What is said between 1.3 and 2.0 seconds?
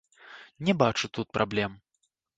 праблем.